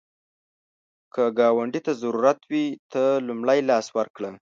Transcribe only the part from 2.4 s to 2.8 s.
وي،